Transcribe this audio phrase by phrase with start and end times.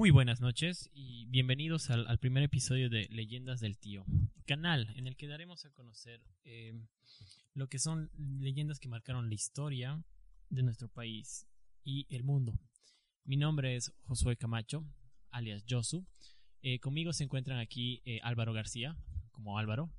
[0.00, 4.06] Muy buenas noches y bienvenidos al, primer episodio de Leyendas del Tío,
[4.46, 6.72] canal en el que daremos a conocer eh,
[7.52, 10.02] lo que son leyendas que marcaron la historia
[10.48, 11.46] de nuestro país
[11.84, 12.58] y el mundo.
[13.24, 14.86] Mi nombre es Josué Camacho,
[15.32, 16.06] alias Josu.
[16.62, 18.96] Eh, conmigo se encuentran aquí eh, Álvaro García,
[19.32, 19.92] como Álvaro,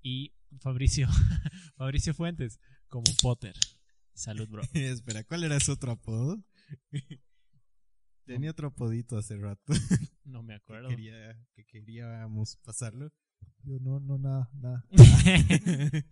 [0.00, 1.08] y Fabricio,
[1.76, 3.54] Fabricio Fuentes, como Potter.
[4.14, 4.62] Salud, bro.
[4.72, 6.42] Espera, ¿cuál era su otro apodo?
[8.32, 9.72] Tenía otro apodito hace rato.
[10.24, 10.88] No me acuerdo.
[10.88, 13.12] Que, quería, que queríamos pasarlo.
[13.64, 14.86] Yo no, no, nada, nada.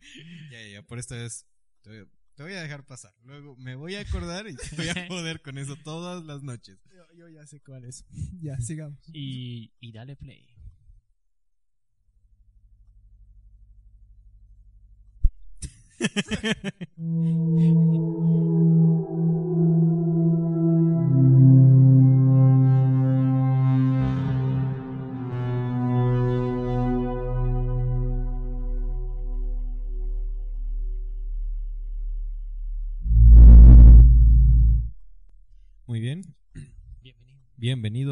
[0.50, 1.47] ya, ya, por esta vez
[1.81, 3.14] te, te voy a dejar pasar.
[3.22, 6.78] Luego me voy a acordar y te voy a joder con eso todas las noches.
[6.94, 8.05] Yo, yo ya sé cuál es.
[8.42, 8.98] Ya, sigamos.
[9.12, 10.48] y, y dale play.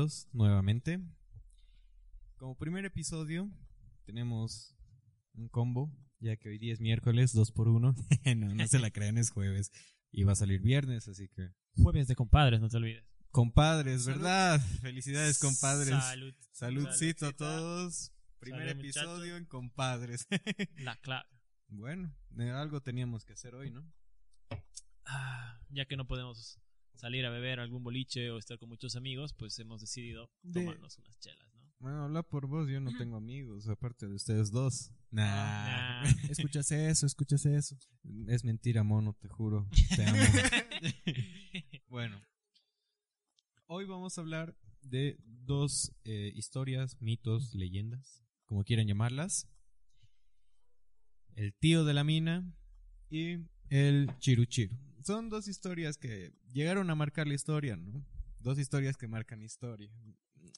[0.08, 1.00] Bienvenidos nuevamente.
[2.36, 3.50] Como primer episodio
[4.06, 4.74] tenemos
[5.34, 7.94] un combo, ya que hoy día es miércoles, dos por uno.
[8.36, 9.70] no, no se la crean, es jueves.
[10.10, 11.50] Y va a salir viernes, así que...
[11.82, 13.04] Jueves de compadres, no te olvides.
[13.30, 14.60] Compadres, ¿verdad?
[14.80, 16.02] Felicidades, compadres.
[16.02, 16.34] Salud.
[16.52, 18.12] Saludcito a todos.
[18.38, 19.38] Primer Salud, episodio muchachos.
[19.38, 20.26] en compadres.
[20.78, 21.28] La clave.
[21.68, 23.86] bueno, eh, algo teníamos que hacer hoy, ¿no?
[25.04, 26.58] Ah, ya que no podemos
[26.98, 30.98] salir a beber algún boliche o estar con muchos amigos, pues hemos decidido De- tomarnos
[30.98, 31.59] unas chelas, ¿no?
[31.81, 34.91] Bueno, habla por vos, yo no tengo amigos, aparte de ustedes dos.
[35.12, 36.03] Nah, Nah.
[36.31, 37.76] Escuchas eso, escuchas eso.
[38.26, 39.69] es mentira, mono, te juro.
[39.94, 40.19] Te amo.
[41.88, 42.20] bueno,
[43.66, 49.47] hoy vamos a hablar de dos eh, historias, mitos, leyendas, como quieran llamarlas.
[51.36, 52.44] El tío de la mina
[53.09, 53.36] y
[53.70, 54.76] el chiruchiru.
[55.03, 58.04] Son dos historias que llegaron a marcar la historia, ¿no?
[58.41, 59.91] Dos historias que marcan historia.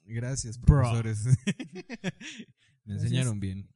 [0.05, 1.25] Gracias, profesores.
[2.84, 3.69] Me enseñaron bien.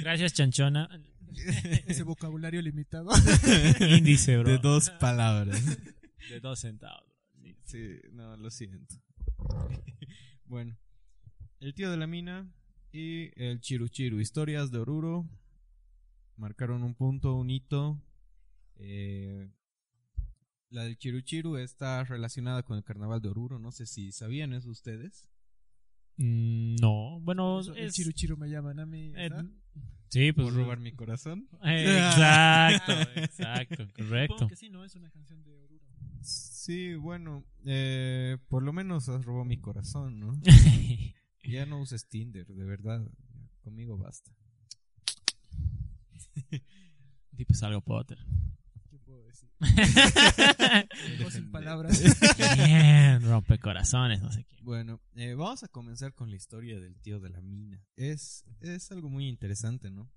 [0.00, 0.88] Gracias, chanchona.
[1.86, 3.10] Ese vocabulario limitado.
[3.80, 4.50] Índice, bro.
[4.50, 5.62] De dos palabras.
[6.30, 7.12] De dos centavos.
[7.42, 7.56] Sí.
[7.64, 8.94] Sí, no, lo siento.
[10.46, 10.76] bueno,
[11.60, 12.50] el tío de la mina
[12.92, 14.20] y el chiruchiru.
[14.20, 15.28] Historias de Oruro
[16.36, 18.00] marcaron un punto, un hito.
[18.76, 19.50] Eh,
[20.70, 23.58] la del chiruchiru está relacionada con el carnaval de Oruro.
[23.58, 25.28] No sé si sabían eso ustedes.
[26.16, 27.94] Mm, No, bueno, Eso, El es...
[27.94, 29.12] chiru chiru me llaman a mí.
[29.16, 29.30] eh,
[30.08, 30.46] sí, pues...
[30.48, 31.48] Por robar mi corazón.
[31.64, 34.48] Eh, exacto, exacto, Supongo correcto.
[34.48, 34.84] que sí, ¿no?
[34.84, 35.84] Es una canción de Oruro.
[36.22, 40.32] Sí, bueno, eh, por lo menos has robado mi corazón, ¿no?
[41.48, 43.08] Ya no uses Tinder, de verdad.
[43.60, 44.32] Conmigo basta.
[47.30, 48.18] Di pues algo, Potter.
[51.30, 52.02] Sin palabras.
[52.56, 54.56] Bien, rompe corazones, no sé qué.
[54.62, 57.84] Bueno, eh, vamos a comenzar con la historia del tío de la mina.
[57.96, 60.10] Es, es algo muy interesante, ¿no?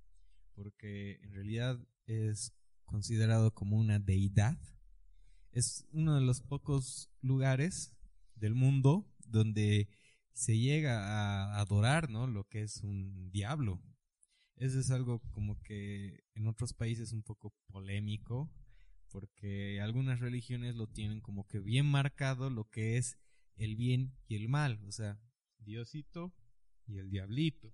[0.56, 2.53] Porque en realidad es
[2.85, 4.57] considerado como una deidad.
[5.51, 7.94] Es uno de los pocos lugares
[8.36, 9.90] del mundo donde
[10.34, 12.28] se llega a adorar, ¿no?
[12.28, 13.81] Lo que es un diablo.
[14.56, 18.51] Eso es algo como que en otros países un poco polémico,
[19.11, 23.17] porque algunas religiones lo tienen como que bien marcado lo que es
[23.55, 25.19] el bien y el mal, o sea,
[25.59, 26.33] Diosito
[26.88, 27.73] y el diablito.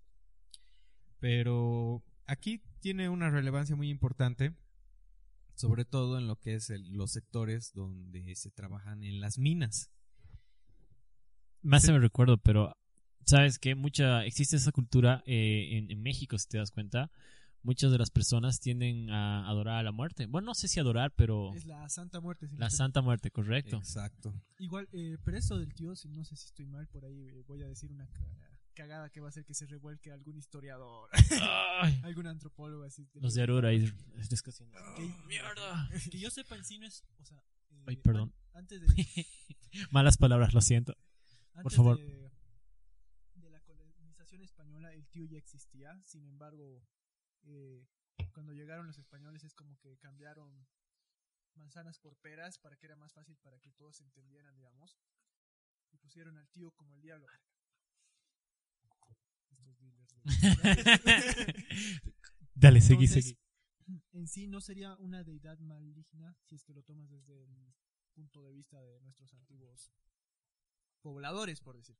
[1.19, 4.55] Pero aquí tiene una relevancia muy importante,
[5.55, 9.91] sobre todo en lo que es los sectores donde se trabajan en las minas.
[11.61, 12.75] Más se me recuerdo, pero
[13.25, 17.11] sabes que mucha existe esa cultura eh, en México, si te das cuenta.
[17.65, 20.27] Muchas de las personas tienden a adorar a la muerte.
[20.27, 22.47] Bueno, no sé si adorar, pero Es la Santa Muerte.
[22.47, 23.77] si la estoy- Santa Muerte, correcto.
[23.77, 24.33] Exacto.
[24.59, 27.43] Igual, eh, pero eso del tío, si no sé si estoy mal, por ahí eh,
[27.47, 28.21] voy a decir una ca-
[28.75, 31.09] cagada que va a hacer que se revuelque algún historiador,
[31.81, 33.09] Ay, algún antropólogo así.
[33.15, 33.91] los de Arura ahí.
[34.95, 35.89] Que- ¡Mierda!
[36.11, 37.41] Que yo sepa en sí no es, o sea,
[37.71, 38.31] eh, Ay, perdón.
[38.53, 38.87] an- antes de,
[39.91, 40.95] Malas palabras, lo siento.
[41.53, 41.97] Antes favor.
[41.97, 42.29] De,
[43.35, 45.99] de la colonización española, el tío ya existía.
[46.03, 46.83] Sin embargo,
[47.45, 47.85] eh,
[48.33, 50.67] cuando llegaron los españoles es como que cambiaron
[51.55, 54.97] manzanas por peras para que era más fácil para que todos se entendieran, digamos.
[55.91, 57.27] Y pusieron al tío como el diablo.
[59.51, 60.15] Estos dealers de-
[62.55, 63.37] Dale, seguí, seguí.
[64.13, 67.73] En sí no sería una deidad maligna si es que lo tomas desde el
[68.13, 69.91] punto de vista de nuestros antiguos
[71.01, 71.97] pobladores, por decir.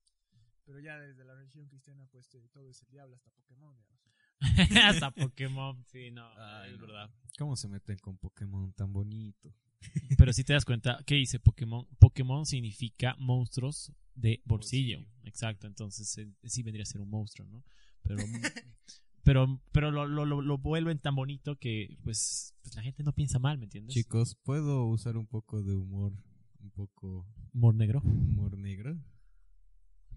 [0.64, 4.15] Pero ya desde la religión cristiana, pues eh, todo es el diablo, hasta Pokémon, digamos.
[4.84, 6.86] Hasta Pokémon, sí, no, Ay, es no.
[6.88, 7.10] verdad.
[7.38, 9.54] ¿Cómo se meten con Pokémon tan bonito?
[10.18, 11.86] Pero si te das cuenta, ¿qué dice Pokémon?
[12.00, 15.00] Pokémon significa monstruos de bolsillo.
[15.00, 15.20] Bolsillo.
[15.24, 17.64] Exacto, entonces eh, sí vendría a ser un monstruo, ¿no?
[18.04, 18.24] Pero,
[19.24, 23.12] pero, pero lo, lo, lo, lo vuelven tan bonito que pues, pues la gente no
[23.14, 23.94] piensa mal, ¿me entiendes?
[23.94, 26.14] Chicos, ¿puedo usar un poco de humor?
[26.62, 28.00] Un poco Humor negro.
[28.04, 28.98] humor negro.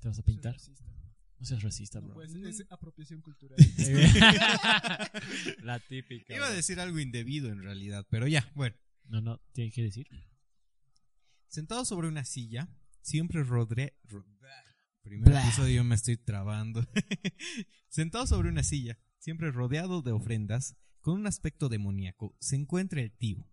[0.01, 0.57] ¿Te vas a Eso es pintar?
[1.41, 2.15] No seas racista, No bro.
[2.15, 3.59] puede ser, es apropiación cultural.
[5.63, 6.35] la típica.
[6.35, 8.77] Iba a decir algo indebido en realidad, pero ya, bueno.
[9.05, 10.07] No, no, tienes que decir.
[11.47, 12.69] Sentado sobre una silla,
[13.01, 13.97] siempre rodre...
[14.05, 14.25] ro-
[15.03, 15.43] Primer Blah.
[15.43, 16.87] episodio me estoy trabando.
[17.89, 23.17] Sentado sobre una silla, siempre rodeado de ofrendas, con un aspecto demoníaco, se encuentra el
[23.17, 23.49] tío,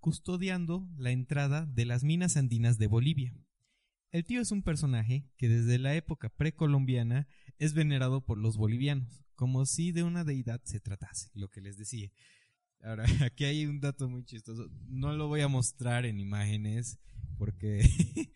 [0.00, 3.34] custodiando la entrada de las minas andinas de Bolivia.
[4.16, 7.28] El tío es un personaje que desde la época precolombiana
[7.58, 11.76] es venerado por los bolivianos, como si de una deidad se tratase, lo que les
[11.76, 12.10] decía.
[12.80, 14.70] Ahora, aquí hay un dato muy chistoso.
[14.88, 16.98] No lo voy a mostrar en imágenes
[17.36, 17.82] porque...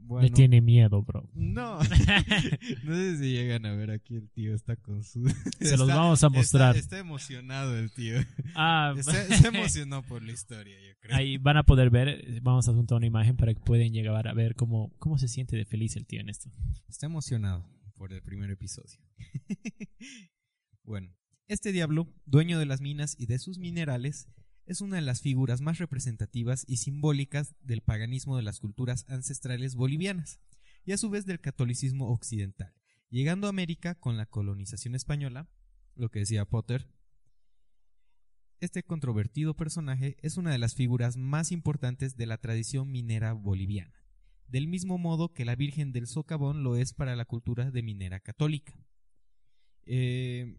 [0.00, 1.28] bueno, Le tiene miedo, bro.
[1.34, 1.78] no.
[2.84, 5.28] no sé si llegan a ver aquí el tío está con su...
[5.60, 6.76] Se los está- vamos a mostrar.
[6.76, 8.18] Está, está emocionado el tío.
[8.54, 11.16] Ah, se emocionó por la historia, yo creo.
[11.16, 14.32] Ahí van a poder ver, vamos a juntar una imagen para que puedan llegar a
[14.34, 16.50] ver cómo, cómo se siente de feliz el tío en esto.
[16.88, 18.98] Está emocionado por el primer episodio.
[20.84, 21.10] bueno,
[21.48, 24.28] este diablo, dueño de las minas y de sus minerales,
[24.68, 29.74] es una de las figuras más representativas y simbólicas del paganismo de las culturas ancestrales
[29.74, 30.40] bolivianas
[30.84, 32.72] y a su vez del catolicismo occidental,
[33.10, 35.48] llegando a América con la colonización española,
[35.96, 36.86] lo que decía Potter.
[38.60, 43.98] Este controvertido personaje es una de las figuras más importantes de la tradición minera boliviana
[44.48, 48.20] del mismo modo que la Virgen del Socavón lo es para la cultura de minera
[48.20, 48.72] católica.
[49.84, 50.56] Eh,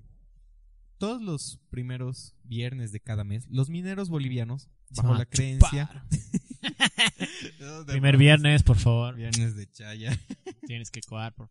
[0.99, 5.89] todos los primeros viernes de cada mes, los mineros bolivianos, bajo la creencia...
[7.87, 9.15] Primer viernes, por favor.
[9.15, 10.19] Viernes de chaya.
[10.67, 11.49] Tienes que coar, por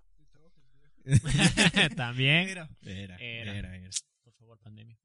[1.97, 2.49] También.
[2.49, 3.57] Era, era, Era.
[3.57, 3.91] era, era.
[4.23, 4.99] Por favor, pandemia.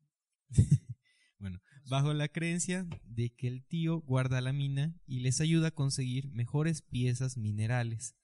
[1.39, 5.71] Bueno, bajo la creencia de que el tío guarda la mina y les ayuda a
[5.71, 8.15] conseguir mejores piezas minerales.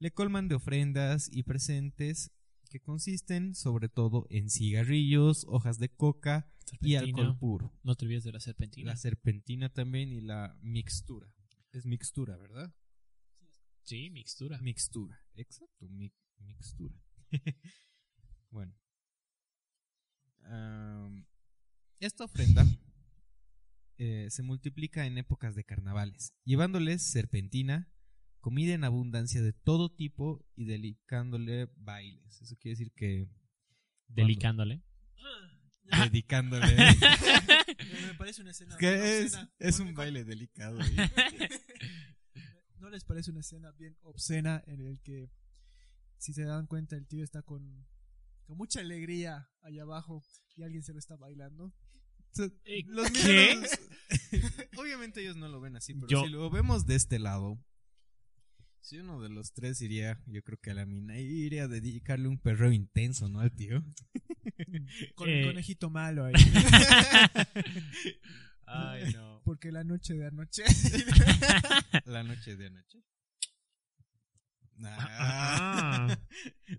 [0.00, 2.32] Le colman de ofrendas y presentes
[2.74, 6.50] que consisten sobre todo en cigarrillos, hojas de coca
[6.80, 7.72] y alcohol puro.
[7.84, 8.90] No te olvides de la serpentina.
[8.90, 11.32] La serpentina también y la mixtura.
[11.70, 12.74] Es mixtura, ¿verdad?
[13.84, 14.58] Sí, mixtura.
[14.60, 15.24] Mixtura.
[15.36, 17.00] Exacto, mi- mixtura.
[18.50, 18.74] bueno.
[22.00, 22.66] Esta ofrenda
[23.98, 27.88] eh, se multiplica en épocas de carnavales, llevándoles serpentina,
[28.44, 32.42] comida en abundancia de todo tipo y dedicándole bailes.
[32.42, 33.26] Eso quiere decir que...
[34.08, 34.82] Delicándole.
[35.84, 36.66] Dedicándole...
[38.06, 38.76] Me parece una escena.
[38.78, 39.52] es, obscena.
[39.58, 40.78] es ¿No- un baile delicado.
[40.78, 40.84] ¿eh?
[42.80, 45.30] ¿No les parece una escena bien obscena en el que,
[46.18, 47.86] si se dan cuenta, el tío está con,
[48.44, 50.22] con mucha alegría allá abajo
[50.54, 51.72] y alguien se lo está bailando?
[52.66, 53.58] Eh, Los ¿qué?
[54.76, 57.58] Obviamente ellos no lo ven así, pero Yo- si lo vemos de este lado,
[58.84, 62.28] si uno de los tres iría, yo creo que a la mina, iría a dedicarle
[62.28, 63.40] un perreo intenso, ¿no?
[63.40, 63.82] Al tío.
[65.14, 65.40] Con Eh.
[65.40, 66.34] el conejito malo ahí.
[68.66, 69.40] Ay, no.
[69.44, 70.64] Porque la noche de anoche.
[72.06, 72.98] La noche de anoche.
[74.82, 75.06] Ah.
[75.18, 76.18] Ah.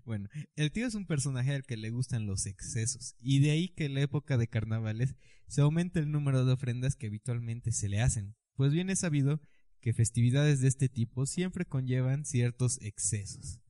[0.04, 3.68] Bueno, el tío es un personaje al que le gustan los excesos, y de ahí
[3.70, 5.16] que en la época de carnavales
[5.48, 9.40] se aumenta el número de ofrendas que habitualmente se le hacen, pues bien es sabido
[9.86, 13.60] que festividades de este tipo siempre conllevan ciertos excesos.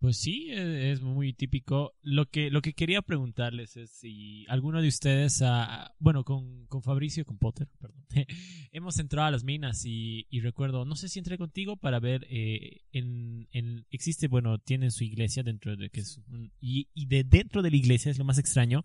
[0.00, 1.94] Pues sí, e- es muy típico.
[2.02, 5.40] Lo que, lo que quería preguntarles es si alguno de ustedes,
[6.00, 8.04] bueno, con, con Fabricio, con Potter, perdón,
[8.72, 12.26] hemos entrado a las minas y, y recuerdo, no sé si entré contigo para ver,
[12.28, 17.06] eh, en, en- existe, bueno, tienen su iglesia dentro de que es un- y, y
[17.06, 18.82] de dentro de la iglesia es lo más extraño,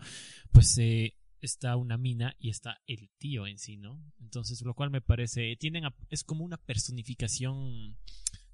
[0.52, 4.02] pues eh, está una mina y está el tío en sí, ¿no?
[4.20, 7.98] Entonces, lo cual me parece, tienden a- es como una personificación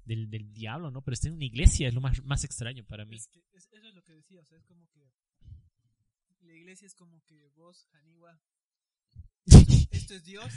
[0.04, 1.02] del, del diablo, ¿no?
[1.02, 3.16] Pero está en una iglesia, es lo más, más extraño para mí.
[3.16, 5.06] Es que es- eso es lo que decía, o sea, es como que
[6.40, 8.40] la iglesia es como que vos, Haniwa,
[9.90, 10.52] esto es Dios,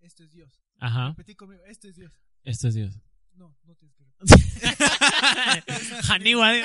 [0.00, 0.62] esto es Dios.
[0.78, 2.12] Ajá, Repetí conmigo, esto es Dios.
[2.42, 3.00] esto es Dios.
[3.34, 4.04] No, no tienes que.
[6.12, 6.52] Haniwa.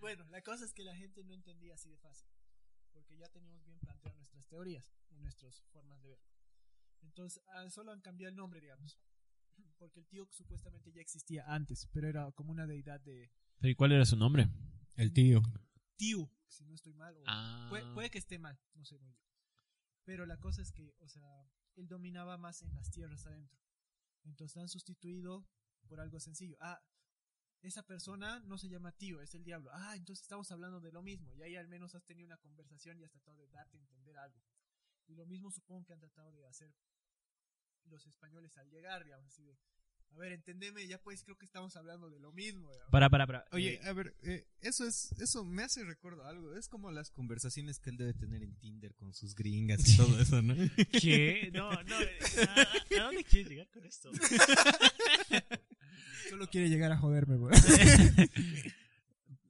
[0.00, 2.28] Bueno, la cosa es que la gente no entendía así de fácil,
[3.16, 6.20] porque ya teníamos bien planteadas nuestras teorías y nuestras formas de ver.
[7.02, 8.98] Entonces, ah, solo han cambiado el nombre, digamos,
[9.78, 13.74] porque el tío supuestamente ya existía antes, pero era como una deidad de ¿Pero y
[13.74, 14.48] cuál era su nombre?
[14.96, 15.40] El tío.
[15.96, 17.66] tío, si no estoy mal, o Ah.
[17.70, 19.18] puede, puede que esté mal, no sé muy bien.
[20.04, 23.58] Pero la cosa es que, o sea, él dominaba más en las tierras adentro.
[24.24, 25.48] Entonces han sustituido
[25.88, 26.56] por algo sencillo.
[26.60, 26.80] Ah,
[27.62, 29.70] esa persona no se llama tío, es el diablo.
[29.72, 31.34] Ah, entonces estamos hablando de lo mismo.
[31.34, 34.16] Y ahí al menos has tenido una conversación y has tratado de darte a entender
[34.18, 34.40] algo.
[35.08, 36.72] Y lo mismo supongo que han tratado de hacer
[37.84, 39.56] los españoles al llegar, digamos, así de,
[40.10, 42.70] a ver, entendeme, ya pues creo que estamos hablando de lo mismo.
[42.72, 42.90] digamos.
[42.90, 43.44] Para, para, para.
[43.52, 46.54] Oye, Eh, a ver, eh, eso es, eso me hace recuerdo algo.
[46.56, 50.20] Es como las conversaciones que él debe tener en Tinder con sus gringas y todo
[50.20, 50.54] eso, ¿no?
[51.00, 51.50] ¿qué?
[51.52, 52.00] No, no.
[52.00, 54.10] eh, ¿A, a dónde quieres llegar con esto?
[56.28, 57.54] Solo quiere llegar a joderme, güey.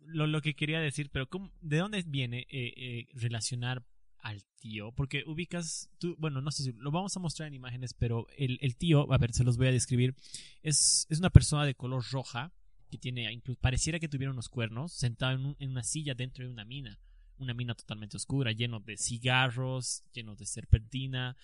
[0.06, 3.84] lo, lo que quería decir, pero ¿cómo- ¿de dónde viene eh, eh, relacionar
[4.20, 4.92] al tío?
[4.92, 8.58] Porque ubicas, tú, bueno, no sé si lo vamos a mostrar en imágenes, pero el,
[8.60, 10.14] el tío, a ver, se los voy a describir,
[10.62, 12.52] es, es una persona de color roja
[12.90, 16.44] que tiene, incluso, pareciera que tuviera unos cuernos, sentado en, un- en una silla dentro
[16.44, 16.98] de una mina,
[17.38, 21.36] una mina totalmente oscura, lleno de cigarros, lleno de serpentina,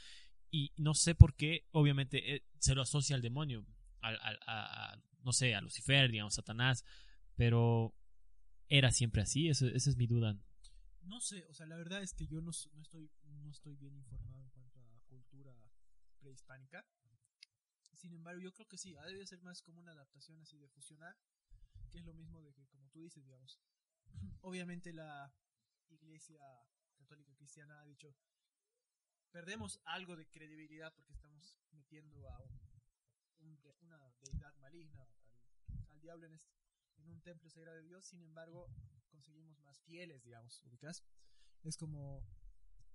[0.51, 3.67] y no sé por qué, obviamente, eh, se lo asocia al demonio,
[4.01, 6.85] al, al- a, a- no sé, a Lucifer, digamos, Satanás,
[7.37, 7.95] pero
[8.69, 10.39] era siempre así, eso, esa es mi duda.
[11.03, 13.97] No sé, o sea, la verdad es que yo no, no estoy, no estoy bien
[13.97, 15.55] informado en cuanto a cultura
[16.19, 16.87] prehispánica.
[17.95, 20.69] Sin embargo, yo creo que sí, ha debido ser más como una adaptación así de
[20.69, 21.17] fusionar,
[21.91, 23.61] que es lo mismo de que, como tú dices, digamos.
[24.41, 25.33] Obviamente la
[25.89, 26.41] iglesia
[26.97, 28.17] católica cristiana ha dicho,
[29.31, 32.72] perdemos algo de credibilidad porque estamos metiendo a un,
[33.43, 35.03] un de- una deidad maligna,
[35.69, 36.55] al, al diablo en, este-
[36.99, 38.69] en un templo sagrado de Dios, sin embargo,
[39.11, 41.05] conseguimos más fieles, digamos, ¿ubicas?
[41.63, 42.25] Es como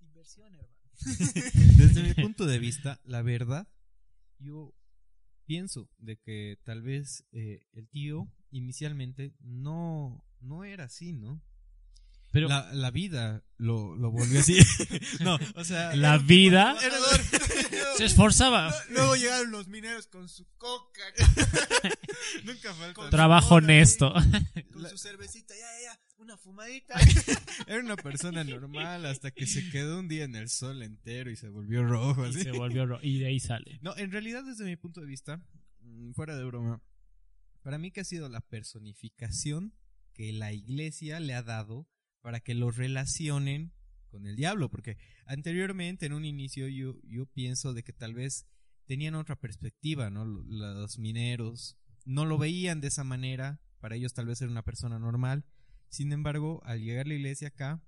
[0.02, 0.92] inversión, hermano.
[1.78, 3.68] Desde mi punto de vista, la verdad,
[4.40, 4.74] yo
[5.46, 11.42] pienso de que tal vez eh, el tío inicialmente no, no era así, ¿no?
[12.32, 14.58] Pero la, la vida lo, lo volvió así.
[15.22, 16.76] no, o sea, la vida
[17.98, 18.74] se esforzaba.
[18.90, 21.02] Luego llegaron los mineros con su coca,
[22.44, 23.10] nunca falta.
[23.10, 24.14] Trabajo honesto.
[24.72, 26.96] con La- su cervecita, ya, ya, ya, una fumadita.
[27.66, 31.36] Era una persona normal hasta que se quedó un día en el sol entero y
[31.36, 32.26] se volvió rojo.
[32.28, 32.44] Y Así.
[32.44, 33.80] se volvió ro- y de ahí sale.
[33.82, 35.42] No, en realidad desde mi punto de vista,
[35.82, 36.82] mm, fuera de broma,
[37.64, 39.74] para mí que ha sido la personificación
[40.14, 41.88] que la iglesia le ha dado
[42.28, 43.72] para que lo relacionen
[44.10, 48.46] con el diablo, porque anteriormente en un inicio yo, yo pienso de que tal vez
[48.86, 50.26] tenían otra perspectiva, ¿no?
[50.26, 55.00] Los mineros no lo veían de esa manera, para ellos tal vez era una persona
[55.00, 55.46] normal,
[55.88, 57.82] sin embargo, al llegar la iglesia acá,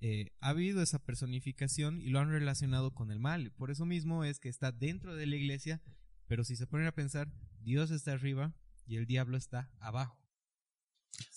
[0.00, 3.52] eh, ha habido esa personificación y lo han relacionado con el mal.
[3.52, 5.82] Por eso mismo es que está dentro de la iglesia,
[6.26, 8.54] pero si se ponen a pensar, Dios está arriba
[8.86, 10.18] y el diablo está abajo.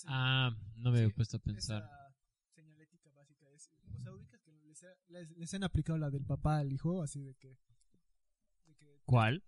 [0.05, 1.83] Ah, no me había Sí, puesto a pensar.
[1.83, 2.07] Esa
[2.55, 4.51] señalética básica es, o sea, ubicas que
[5.19, 7.49] les, les- han aplicado la del papá al hijo, así de que,
[8.65, 9.43] de que ¿Cuál?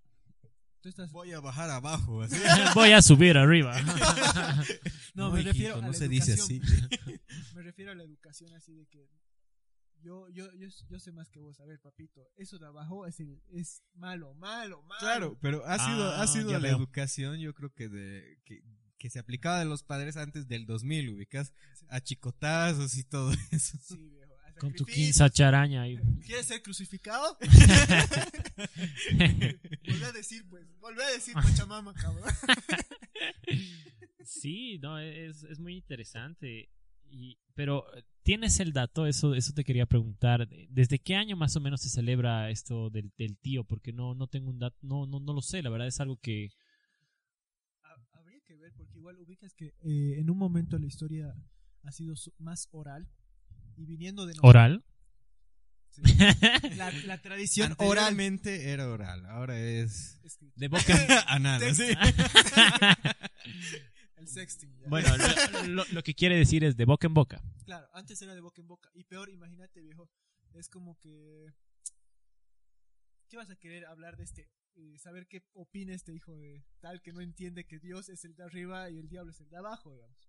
[0.82, 1.12] tú estás...
[1.12, 2.36] Voy a bajar abajo, así.
[2.76, 3.76] Voy a subir arriba.
[5.16, 6.58] No, me hijito, refiero a no la se dice así.
[6.58, 7.22] educación.
[7.56, 9.10] Me refiero a la educación así de que
[10.02, 11.60] yo, yo, yo, yo sé más que vos.
[11.60, 15.00] A ver, papito, eso de abajo es, el, es malo, malo, malo.
[15.00, 16.78] Claro, pero ha sido, Ah, ha sido la veo.
[16.78, 18.62] educación, yo creo que de que,
[18.98, 21.52] que se aplicaba de los padres antes del 2000, ubicas
[21.90, 23.78] a chicotazos y todo eso.
[23.82, 24.16] Sí,
[24.60, 25.98] Con tu quinza charaña ahí.
[26.25, 27.38] ¿Quieres ser crucificado?
[29.88, 30.66] Volvé a decir, pues.
[30.80, 32.24] Volvé a decir Pachamama, cabrón.
[34.24, 36.70] Sí, no, es, es muy interesante.
[37.12, 37.86] Y, pero,
[38.24, 39.08] ¿tienes el dato?
[39.08, 40.48] Eso, eso te quería preguntar.
[40.70, 43.63] ¿Desde qué año más o menos se celebra esto del, del tío?
[43.63, 46.18] Porque no, no tengo un dato, no, no, no lo sé, la verdad es algo
[46.18, 46.50] que...
[47.84, 51.34] Ha- Habría que ver, porque igual ubicas que eh, en un momento la historia
[51.84, 53.10] ha sido más oral.
[53.79, 54.83] Y viniendo de nosotros- ¿Oral?
[55.89, 56.01] Sí.
[56.77, 57.88] La, la tradición oral.
[57.89, 60.19] Oralmente era oral, ahora es.
[60.55, 60.83] De boca...
[61.27, 61.83] anal, Texto.
[61.83, 61.93] ¿sí?
[64.17, 64.77] El sexting.
[64.79, 64.88] ya.
[64.89, 67.41] Bueno, lo, lo- lo que quiere decir es de boca en boca.
[67.65, 68.89] Claro, antes era de boca en boca.
[68.93, 70.09] Y peor, imagínate, viejo.
[70.53, 71.53] Es como que.
[73.29, 74.50] ¿Qué vas a querer hablar de este?
[74.75, 78.36] eh, saber qué opina este hijo de tal que no entiende que Dios es el
[78.36, 80.28] de arriba y el diablo es el de abajo, digamos.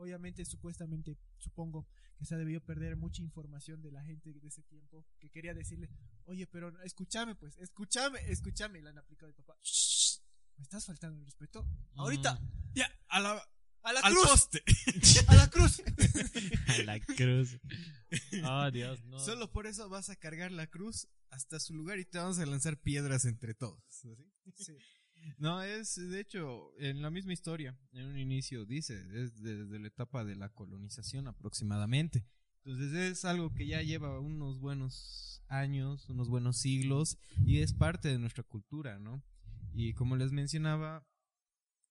[0.00, 4.62] Obviamente, supuestamente, supongo que se ha debido perder mucha información de la gente de ese
[4.62, 5.90] tiempo que quería decirle,
[6.24, 8.78] oye, pero escúchame, pues, escúchame, escúchame.
[8.78, 9.54] Y le han aplicado el papá.
[9.62, 10.20] "Shh,
[10.56, 11.66] ¿Me estás faltando el respeto?
[11.96, 12.72] Ahorita, Mm.
[12.74, 13.42] Ya, a la,
[13.82, 14.62] a la al cruz, poste.
[15.28, 15.82] a la cruz.
[16.68, 17.58] A la cruz.
[18.44, 19.18] Oh, Dios, no.
[19.18, 22.46] Solo por eso vas a cargar la cruz hasta su lugar y te vamos a
[22.46, 23.82] lanzar piedras entre todos.
[24.56, 24.76] Sí.
[25.38, 27.78] No, es de hecho en la misma historia.
[27.92, 32.26] En un inicio dice, es desde la etapa de la colonización aproximadamente.
[32.64, 38.08] Entonces es algo que ya lleva unos buenos años, unos buenos siglos y es parte
[38.08, 39.22] de nuestra cultura, ¿no?
[39.72, 41.06] Y como les mencionaba,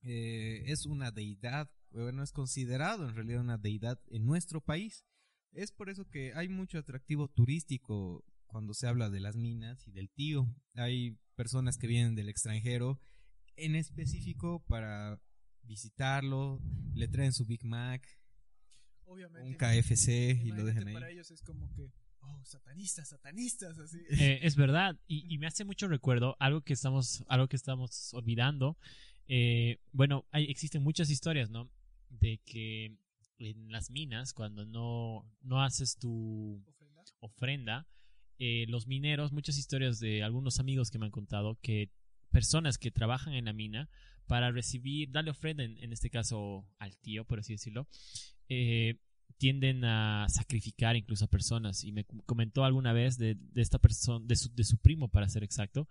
[0.03, 5.05] eh, es una deidad, bueno, es considerado en realidad una deidad en nuestro país.
[5.51, 9.91] Es por eso que hay mucho atractivo turístico cuando se habla de las minas y
[9.91, 10.47] del tío.
[10.75, 13.01] Hay personas que vienen del extranjero
[13.65, 15.19] en específico para
[15.63, 16.61] visitarlo,
[16.93, 18.07] le traen su Big Mac,
[19.05, 19.47] Obviamente.
[19.47, 20.09] un KFC
[20.43, 20.93] y lo dejan ahí.
[20.93, 23.99] Para ellos es como que, oh, satanistas, satanistas, así.
[24.09, 28.13] Eh, es verdad y, y me hace mucho recuerdo algo que estamos algo que estamos
[28.13, 28.77] olvidando
[29.31, 31.69] Eh, bueno hay, existen muchas historias no
[32.09, 32.97] de que
[33.37, 37.03] en las minas cuando no no haces tu Ofrenda.
[37.19, 37.87] ofrenda
[38.39, 41.89] eh, los mineros muchas historias de algunos amigos que me han contado que
[42.29, 43.89] personas que trabajan en la mina
[44.27, 47.87] para recibir darle ofrenda en, en este caso al tío por así decirlo
[48.47, 48.99] eh,
[49.37, 51.83] tienden a sacrificar incluso a personas.
[51.85, 55.07] Y me com- comentó alguna vez de, de esta persona, de su, de su primo,
[55.07, 55.87] para ser exacto,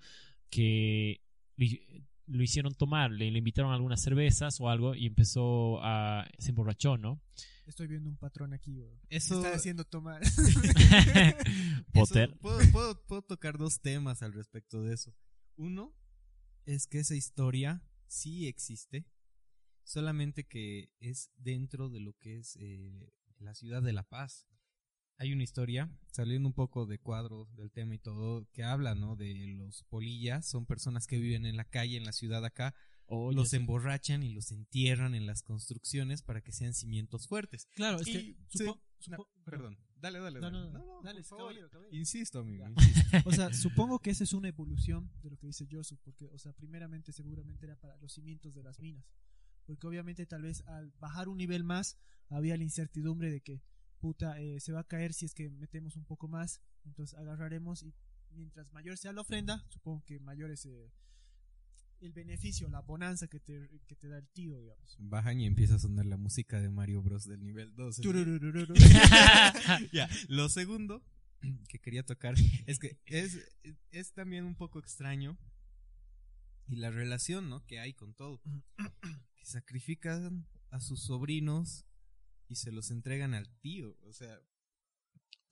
[0.50, 1.22] que
[1.56, 1.80] lo, hi-
[2.26, 6.28] lo hicieron tomar, le, le invitaron algunas cervezas o algo y empezó a.
[6.38, 7.22] se emborrachó, ¿no?
[7.64, 8.98] Estoy viendo un patrón aquí, güey.
[9.08, 10.20] Eso, Está haciendo tomar.
[11.92, 12.30] Potter.
[12.30, 15.14] eso- puedo, puedo- puedo tocar dos temas al respecto de eso.
[15.56, 15.94] Uno
[16.68, 19.06] es que esa historia sí existe,
[19.84, 24.46] solamente que es dentro de lo que es eh, la ciudad de La Paz.
[25.16, 29.16] Hay una historia, saliendo un poco de cuadro del tema y todo, que habla, ¿no?
[29.16, 32.74] De los polillas, son personas que viven en la calle, en la ciudad acá,
[33.10, 37.66] Oh, los emborrachan y los entierran en las construcciones para que sean cimientos fuertes.
[37.74, 38.36] Claro, es Y que.
[39.00, 40.52] Supo- no, supo- perdón, dale, dale, dale.
[40.52, 41.02] no, no.
[41.02, 41.96] Dale, caballero, caballero.
[41.96, 42.64] Insisto, amigo.
[42.68, 43.28] Insisto.
[43.28, 46.38] O sea, supongo que esa es una evolución de lo que dice Josu, porque, o
[46.38, 49.04] sea, primeramente seguramente era para los cimientos de las minas.
[49.66, 51.98] Porque obviamente tal vez al bajar un nivel más
[52.30, 53.62] había la incertidumbre de que,
[54.00, 56.60] puta, eh, se va a caer si es que metemos un poco más.
[56.84, 57.94] Entonces agarraremos y
[58.30, 60.90] mientras mayor sea la ofrenda, supongo que mayor es eh,
[62.00, 64.96] el beneficio, la bonanza que te, que te da el tío, digamos.
[64.98, 67.26] Bajan y empieza a sonar la música de Mario Bros.
[67.26, 68.00] del nivel 2.
[68.00, 68.74] Turururururu.
[69.92, 71.02] ya, lo segundo
[71.68, 72.34] que quería tocar
[72.66, 73.38] es que es,
[73.90, 75.38] es también un poco extraño
[76.66, 77.64] y la relación ¿no?
[77.66, 78.40] que hay con todo.
[79.36, 81.86] Que sacrifican a sus sobrinos
[82.48, 83.96] y se los entregan al tío.
[84.02, 84.38] O sea,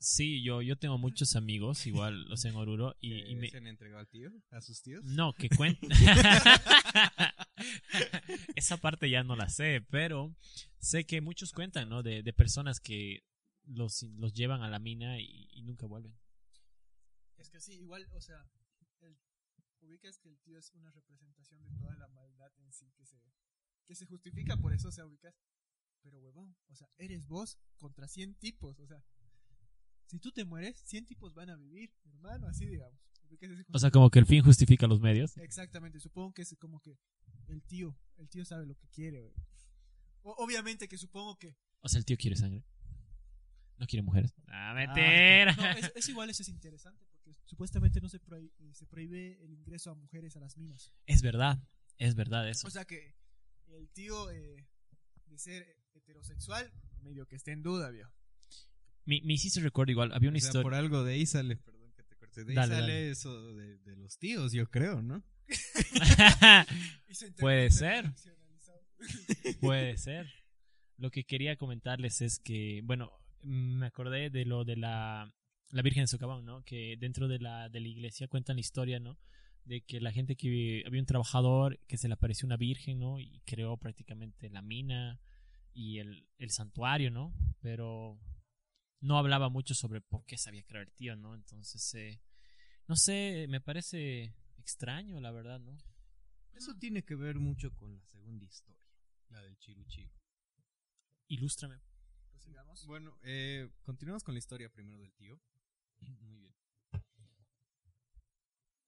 [0.07, 3.57] Sí, yo, yo tengo muchos amigos, igual, sea, en Oruro, y, y ¿que me, ¿se
[3.57, 4.31] han entregado al tío?
[4.53, 5.05] ¿A sus tíos?
[5.05, 5.91] No, que cuenten.
[8.55, 10.33] Esa parte ya no la sé, pero
[10.79, 12.05] sé que muchos cuentan, ¿no?
[12.05, 13.25] De, de personas que
[13.65, 16.17] los, los llevan a la mina y, y nunca vuelven.
[17.37, 18.49] Es que sí, igual, o sea,
[19.01, 19.19] el,
[19.81, 23.21] ubicas que el tío es una representación de toda la maldad en sí que se,
[23.85, 25.35] que se justifica por eso, o sea, ubicas.
[26.01, 29.03] Pero huevón, o sea, eres vos contra 100 tipos, o sea,
[30.07, 33.01] si tú te mueres, 100 tipos van a vivir, hermano, así digamos.
[33.73, 35.37] O sea, como que el fin justifica los medios.
[35.39, 36.97] Exactamente, supongo que es como que
[37.49, 39.35] el tío, el tío sabe lo que quiere, güey.
[40.23, 42.65] O- obviamente que supongo que O sea, el tío quiere sangre.
[43.79, 44.33] No quiere mujeres.
[44.47, 45.53] Ah, Ah, mentira.
[45.57, 49.43] no, es, es igual, eso es interesante, porque supuestamente no se, prohí- eh, se prohíbe
[49.45, 50.93] el ingreso a mujeres a las minas.
[51.07, 51.59] Es verdad,
[51.99, 52.67] es verdad eso.
[52.67, 53.17] O sea que
[53.67, 54.67] el tío eh,
[55.27, 58.13] de ser heterosexual, medio que esté en duda, viejo.
[59.07, 60.63] Me, me hiciste recuerdo igual, había una O sea, historia.
[60.65, 63.11] por algo de ahí sale, perdón que te corte, de ahí Dale, sale dale.
[63.11, 65.23] eso de, de los tíos, yo creo, ¿no?
[67.09, 68.13] Y se inter- Puede ser.
[69.61, 70.27] Puede ser.
[70.99, 75.33] Lo que quería comentarles es que, bueno, me acordé de lo de la,
[75.71, 76.63] la Virgen de Socavón, ¿no?
[76.65, 79.19] Que dentro de la, de la iglesia cuentan la historia, ¿no?
[79.65, 83.21] De que la gente que había un trabajador que se le apareció una virgen, ¿no?
[83.21, 85.21] Y creó prácticamente la mina
[85.75, 87.35] y el, el santuario, ¿no?
[87.61, 88.19] Pero
[89.01, 91.35] no hablaba mucho sobre por qué sabía crear el tío, ¿no?
[91.35, 92.21] Entonces, eh,
[92.89, 95.77] no sé, me parece extraño, la verdad, ¿no?
[96.55, 98.83] Eso tiene que ver mucho con la segunda historia.
[99.29, 100.11] La del Chiru Chiru.
[101.29, 101.81] Ilústrame.
[102.31, 102.87] Prosigamos.
[102.87, 105.41] Bueno, eh, continuamos con la historia primero del tío.
[106.21, 106.55] Muy bien.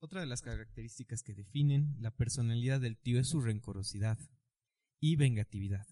[0.01, 4.19] Otra de las características que definen la personalidad del tío es su rencorosidad
[5.01, 5.87] y vengatividad.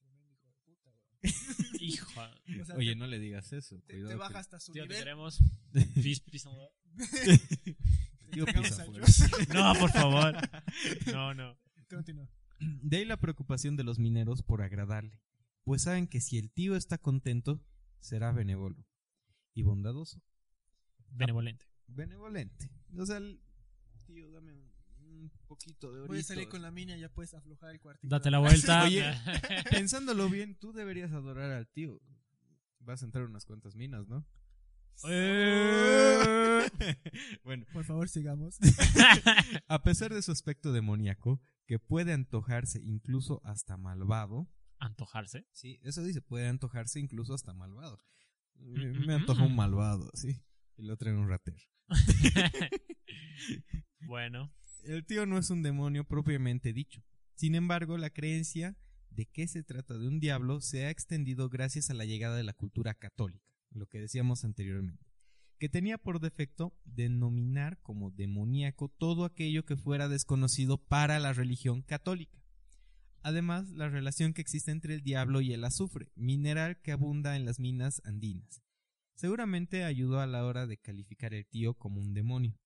[0.00, 1.22] Tremendo hijo de puta, weón.
[1.84, 2.10] Hijo.
[2.62, 3.80] O sea, Oye, te, no le digas eso.
[3.86, 5.02] te- cuidado te que- baja hasta su Tío, te nivel.
[5.04, 5.38] queremos.
[5.72, 5.84] Te
[8.32, 9.28] Tío entregamos pisa.
[9.52, 10.34] No, por favor.
[11.12, 11.58] No, no.
[11.90, 12.28] Continúa.
[12.60, 15.20] De ahí la preocupación de los mineros por agradarle,
[15.64, 17.62] pues saben que si el tío está contento,
[18.00, 18.86] será benévolo
[19.52, 20.22] y bondadoso.
[21.10, 21.66] Benevolente.
[21.88, 22.70] Benevolente.
[22.96, 23.40] O sea, el
[24.06, 24.52] tío, dame
[25.22, 26.26] un, poquito de Voy a oritos.
[26.26, 28.08] salir con la mina y ya puedes aflojar el cuartito.
[28.14, 28.84] Date la vuelta.
[28.84, 29.04] Oye.
[29.70, 32.00] Pensándolo bien, tú deberías adorar al tío.
[32.80, 34.26] Vas a entrar unas cuantas minas, ¿no?
[35.08, 36.68] Eh.
[37.44, 38.58] bueno, Por favor, sigamos.
[39.68, 44.48] a pesar de su aspecto demoníaco, que puede antojarse incluso hasta malvado.
[44.78, 45.46] Antojarse.
[45.52, 47.98] Sí, eso dice, puede antojarse incluso hasta malvado.
[48.56, 50.42] Me, me antoja un malvado, sí.
[50.76, 51.58] Y lo traen un ratero.
[54.06, 54.52] bueno.
[54.82, 57.04] El tío no es un demonio propiamente dicho.
[57.36, 58.76] Sin embargo, la creencia
[59.10, 62.42] de que se trata de un diablo se ha extendido gracias a la llegada de
[62.42, 65.06] la cultura católica, lo que decíamos anteriormente,
[65.60, 71.82] que tenía por defecto denominar como demoníaco todo aquello que fuera desconocido para la religión
[71.82, 72.42] católica.
[73.22, 77.44] Además, la relación que existe entre el diablo y el azufre, mineral que abunda en
[77.44, 78.64] las minas andinas.
[79.14, 82.58] Seguramente ayudó a la hora de calificar el tío como un demonio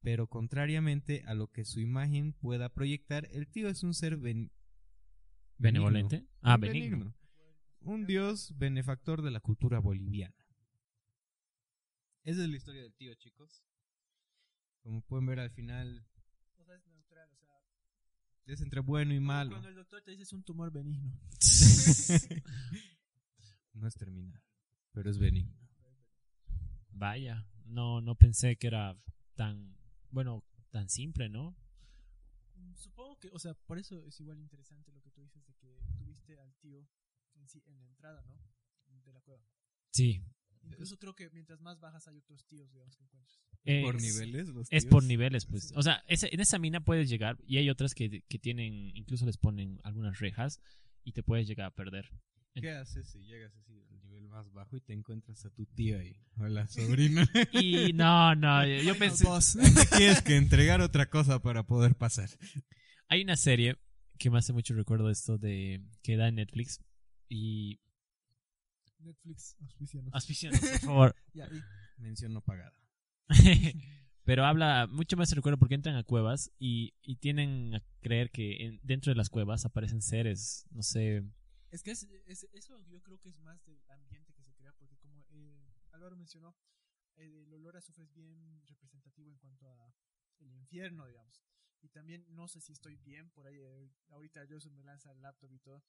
[0.00, 4.50] pero contrariamente a lo que su imagen pueda proyectar, el tío es un ser ben-
[5.58, 6.26] Benevolente.
[6.40, 7.14] Ah, un benigno.
[7.80, 10.34] Un dios benefactor de la cultura boliviana.
[12.22, 13.64] Esa es la historia del tío, chicos.
[14.82, 16.06] Como pueden ver al final,
[16.58, 17.50] O sea, es neutral, o sea,
[18.46, 19.50] es entre bueno y malo.
[19.52, 21.12] Cuando el doctor te dice es un tumor benigno.
[23.74, 24.42] no es terminal,
[24.92, 25.56] pero es benigno.
[26.90, 27.46] Vaya.
[27.64, 28.96] No, no pensé que era
[29.34, 29.76] tan.
[30.10, 31.56] Bueno, tan simple, ¿no?
[32.74, 35.80] Supongo que, o sea, por eso es igual interesante lo que tú dices de que
[35.96, 36.86] tuviste al tío
[37.34, 38.38] en sí en la entrada, ¿no?
[39.04, 39.42] De la cueva.
[39.92, 40.22] Sí.
[40.64, 43.40] Incluso creo que mientras más bajas hay otros tíos, digamos, que encuentras.
[43.82, 44.90] por Es- niveles, los Es tíos.
[44.90, 45.72] por niveles, pues.
[45.76, 49.26] O sea, ese- en esa mina puedes llegar y hay otras que, que tienen, incluso
[49.26, 50.60] les ponen algunas rejas
[51.04, 52.10] y te puedes llegar a perder.
[52.54, 53.84] ¿Qué haces si llegas así
[54.38, 56.16] más bajo y te encuentras a tu tío ahí?
[56.38, 57.22] Hola, sobrino.
[57.52, 59.26] Y no, no, yo Final pensé.
[59.96, 62.28] Tienes que entregar otra cosa para poder pasar.
[63.08, 63.76] Hay una serie
[64.16, 66.80] que me hace mucho recuerdo de esto de que da en Netflix
[67.28, 67.80] y.
[69.00, 70.14] Netflix, auspícianos.
[70.14, 71.16] Auspícianos, por favor.
[71.34, 72.74] Ya, y Mención no pagada.
[74.24, 78.30] Pero habla, mucho más se recuerda porque entran a cuevas y, y tienen a creer
[78.30, 81.24] que en- dentro de las cuevas aparecen seres, no sé.
[81.70, 84.72] Es que es, es- eso yo creo que es más del ambiente que se crea,
[84.74, 86.56] porque como eh, Álvaro mencionó,
[87.16, 89.94] eh, el olor a azufre es bien representativo en cuanto a
[90.40, 91.42] el infierno, digamos.
[91.80, 95.20] Y también no sé si estoy bien por ahí, eh, ahorita yo me lanza el
[95.22, 95.82] laptop y todo.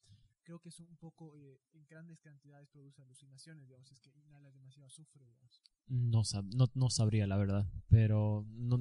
[0.43, 4.53] Creo que es un poco, eh, en grandes cantidades produce alucinaciones, digamos, es que inhalas
[4.53, 5.61] demasiado azufre, digamos.
[5.87, 8.77] No, sab- no, no sabría la verdad, pero no,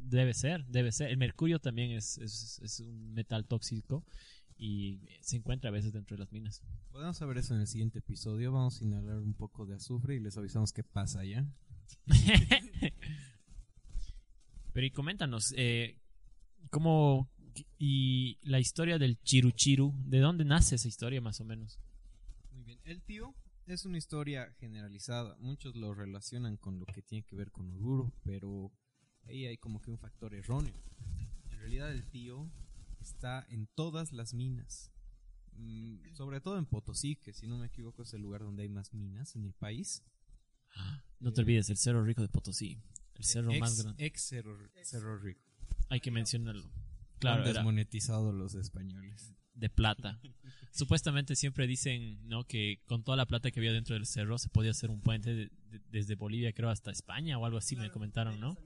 [0.00, 1.10] debe ser, debe ser.
[1.10, 4.04] El mercurio también es, es un metal tóxico
[4.56, 6.62] y se encuentra a veces dentro de las minas.
[6.90, 8.52] Podemos saber eso en el siguiente episodio.
[8.52, 11.46] Vamos a inhalar un poco de azufre y les avisamos qué pasa ya.
[14.72, 15.98] Pero y coméntanos, eh,
[16.70, 17.28] ¿cómo
[17.78, 21.78] y la historia del Chiruchiru, ¿de dónde nace esa historia más o menos?
[22.50, 22.80] Muy bien.
[22.84, 23.34] El tío
[23.66, 25.36] es una historia generalizada.
[25.38, 28.72] Muchos lo relacionan con lo que tiene que ver con Oruro, pero
[29.24, 30.74] ahí hay como que un factor erróneo.
[31.50, 32.50] En realidad el tío
[33.02, 34.90] está en todas las minas.
[35.54, 38.68] Mm, sobre todo en Potosí, que si no me equivoco es el lugar donde hay
[38.70, 40.02] más minas en el país.
[41.20, 42.78] No te olvides, el Cerro Rico de Potosí,
[43.16, 44.04] el cerro ex, más grande.
[44.06, 45.42] Ex Cerro, Cerro Rico.
[45.90, 46.70] Hay que mencionarlo.
[47.18, 49.34] Claro, era desmonetizado los españoles.
[49.54, 50.18] de plata.
[50.72, 52.44] Supuestamente siempre dicen, ¿no?
[52.44, 55.34] Que con toda la plata que había dentro del cerro se podía hacer un puente
[55.34, 58.54] de- de- desde Bolivia, creo, hasta España o algo así me comentaron, ¿no?
[58.54, 58.60] no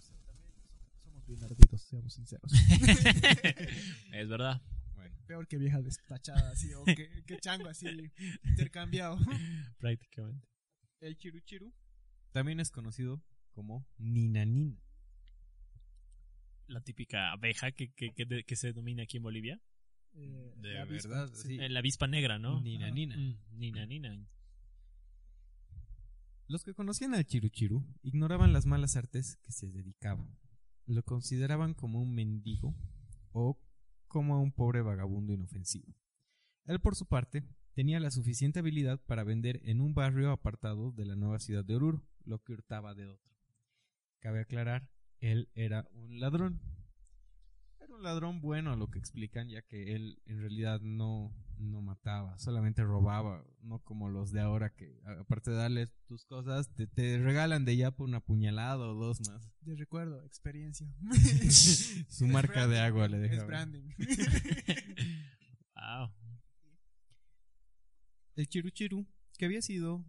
[0.00, 2.50] sé, también so- somos bien ardidos, seamos sinceros.
[4.12, 4.60] es verdad.
[4.94, 7.86] Bueno, Peor que vieja despachada, así, o que, que chango así,
[8.44, 9.18] intercambiado.
[9.78, 10.46] Prácticamente.
[11.00, 11.72] el chiruchiru
[12.32, 14.80] también es conocido como ninanina.
[16.66, 19.60] La típica abeja que, que, que, de- que se domina aquí en Bolivia.
[20.14, 21.48] Eh, De la avispa, verdad, sí.
[21.48, 21.56] sí.
[21.68, 22.60] La avispa negra, ¿no?
[22.60, 23.16] Nina, nina.
[23.16, 24.26] Mm, Nina, nina.
[26.46, 30.26] Los que conocían al chiruchiru ignoraban las malas artes que se dedicaba.
[30.86, 32.74] Lo consideraban como un mendigo
[33.32, 33.58] o
[34.06, 35.94] como un pobre vagabundo inofensivo.
[36.66, 37.44] Él, por su parte,
[37.74, 41.76] tenía la suficiente habilidad para vender en un barrio apartado de la nueva ciudad de
[41.76, 43.32] Oruro, lo que hurtaba de otro.
[44.20, 44.88] Cabe aclarar,
[45.20, 46.60] él era un ladrón.
[47.80, 51.80] Era un ladrón bueno a lo que explican, ya que él en realidad no, no
[51.82, 56.86] mataba, solamente robaba, no como los de ahora que aparte de darle tus cosas, te,
[56.86, 59.50] te regalan de ya por una puñalada o dos más.
[59.62, 60.86] De recuerdo, experiencia.
[62.08, 63.46] Su marca de agua le Es dejaba.
[63.46, 63.88] branding.
[65.76, 66.08] Wow.
[68.36, 69.06] El chiruchiru,
[69.38, 70.04] que había sido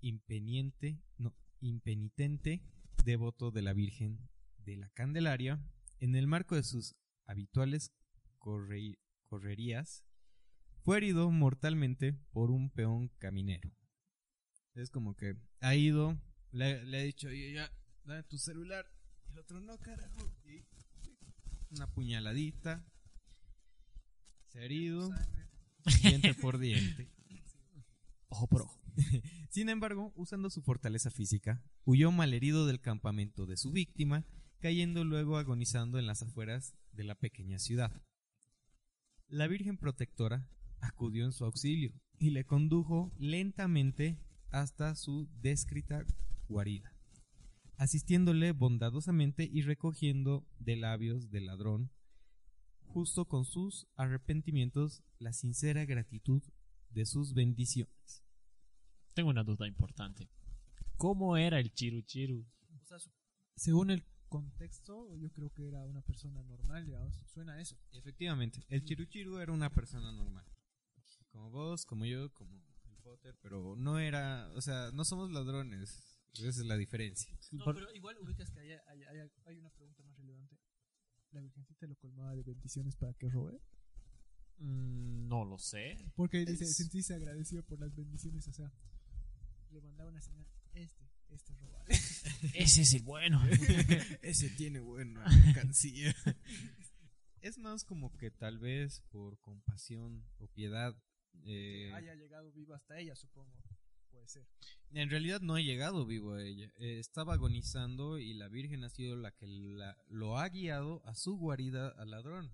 [0.00, 2.62] impeniente, no, impenitente
[3.04, 5.60] devoto de la Virgen de la Candelaria,
[6.00, 6.94] en el marco de sus
[7.26, 7.92] habituales
[8.38, 10.04] corre- correrías,
[10.82, 13.70] fue herido mortalmente por un peón caminero.
[14.74, 16.16] Es como que ha ido,
[16.52, 17.70] le, le ha dicho, "Oye, ya,
[18.04, 18.86] dame tu celular.
[19.26, 20.32] Y el otro, no, carajo.
[20.44, 20.64] Y
[21.70, 22.84] una puñaladita.
[24.48, 25.10] Se ha herido,
[26.02, 27.10] diente por diente.
[28.28, 28.80] Ojo por ojo.
[29.50, 34.24] Sin embargo, usando su fortaleza física, huyó malherido del campamento de su víctima,
[34.60, 37.92] cayendo luego agonizando en las afueras de la pequeña ciudad.
[39.28, 40.48] La Virgen Protectora
[40.80, 44.18] acudió en su auxilio y le condujo lentamente
[44.50, 46.04] hasta su descrita
[46.48, 46.92] guarida,
[47.76, 51.90] asistiéndole bondadosamente y recogiendo de labios del ladrón,
[52.86, 56.42] justo con sus arrepentimientos, la sincera gratitud
[56.90, 58.24] de sus bendiciones.
[59.14, 60.30] Tengo una duda importante.
[60.96, 62.46] ¿Cómo era el chiru chiru?
[62.80, 63.10] O sea, su-
[63.56, 67.14] según el contexto, yo creo que era una persona normal, digamos.
[67.26, 67.76] Suena a eso.
[67.92, 70.44] Efectivamente, el Chiruchiru era una persona normal.
[71.38, 72.50] Como vos, como yo, como
[72.90, 76.18] el Potter, pero no era, o sea, no somos ladrones.
[76.34, 77.32] Esa es la diferencia.
[77.52, 80.58] No, pero igual ubicas que hay, hay, hay- hay una pregunta más relevante.
[81.30, 83.60] ¿La Virgencita lo colmaba de bendiciones para que robe?
[84.58, 86.10] Mm, no lo sé.
[86.16, 88.72] Porque dice, Es- sentirse agradecido por las bendiciones, o sea,
[89.70, 91.86] le mandaba una señal, este, este es robar.
[92.54, 93.40] Ese es el bueno.
[94.22, 96.12] Ese tiene buena mercancía.
[97.42, 100.96] es más como que tal vez por compasión o piedad.
[101.44, 103.52] Eh, haya llegado vivo hasta ella, supongo.
[104.10, 104.46] Puede ser.
[104.92, 106.72] En realidad no ha llegado vivo a ella.
[106.76, 111.14] Eh, estaba agonizando y la Virgen ha sido la que la- lo ha guiado a
[111.14, 112.50] su guarida al ladrón.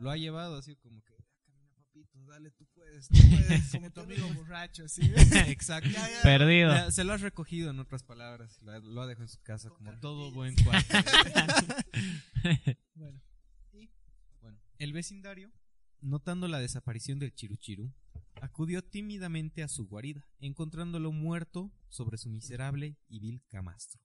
[0.00, 3.14] Lo ha llevado así como que, "Ya, camina papito, dale, tú puedes, tú
[3.62, 3.70] puedes.
[3.70, 5.00] Como tu amigo borracho, así.
[5.48, 5.88] Exacto.
[6.22, 6.70] Perdido.
[6.72, 9.40] Ya, se lo has recogido en otras palabras, lo ha, lo ha dejado en su
[9.42, 10.86] casa Con como todo buen cuate.
[12.94, 13.20] bueno,
[14.40, 15.50] Bueno, el vecindario,
[16.00, 17.92] notando la desaparición del Chiruchiru,
[18.42, 24.02] acudió tímidamente a su guarida, encontrándolo muerto sobre su miserable y vil camastro.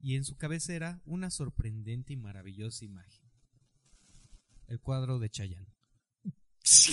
[0.00, 3.30] Y en su cabecera una sorprendente y maravillosa imagen.
[4.68, 5.66] El cuadro de Chayán.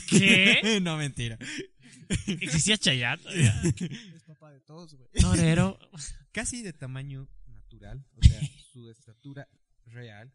[0.10, 0.80] ¿Qué?
[0.82, 1.40] no, mentira.
[2.28, 3.22] ¿Existía Chayat?
[3.26, 5.10] es papá de todos, güey.
[5.22, 5.80] Torero.
[6.34, 8.42] Casi de tamaño natural, o sea,
[8.74, 9.48] su estatura
[9.86, 10.34] real.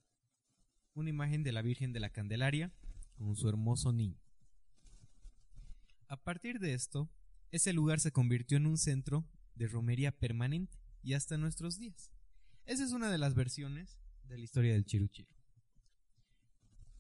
[0.94, 2.72] Una imagen de la Virgen de la Candelaria
[3.18, 4.18] con su hermoso niño.
[6.08, 7.10] A partir de esto,
[7.50, 12.12] ese lugar se convirtió en un centro de romería permanente y hasta nuestros días.
[12.66, 15.28] Esa es una de las versiones de la historia del Chiruchiru.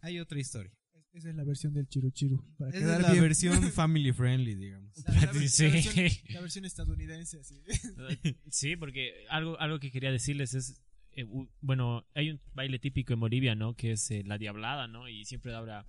[0.00, 0.72] Hay otra historia.
[0.94, 2.44] Es- Esa es la versión del Chiru Chiru.
[2.58, 3.22] Para Esa es la bien.
[3.22, 4.92] versión family friendly, digamos.
[5.06, 5.64] La, la la Sí.
[5.64, 7.62] versión, la versión estadounidense, así.
[8.50, 10.80] Sí, porque algo, algo que quería decirles es,
[11.12, 11.24] eh,
[11.60, 13.74] bueno, hay un baile típico en Bolivia, ¿no?
[13.74, 15.08] Que es eh, la diablada, ¿no?
[15.08, 15.86] Y siempre habla